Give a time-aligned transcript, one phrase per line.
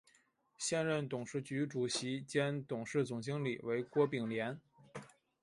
[0.57, 4.59] 现任董事局主席兼董事总经理为郭炳联。